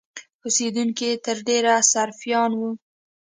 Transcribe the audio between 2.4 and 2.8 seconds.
وو.